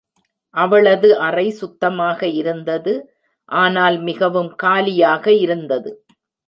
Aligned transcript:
அவளது 0.55 1.09
அறை 1.19 1.45
சுத்தமாக 1.51 2.27
இருந்தது, 2.31 2.93
ஆனால் 3.49 3.97
மிகவும் 4.01 4.51
காலியாக 4.55 5.33
இருந்தது. 5.35 5.91